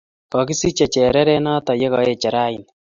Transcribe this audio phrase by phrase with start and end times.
[0.31, 2.67] Kokisiche cherere noto ya koeche rauni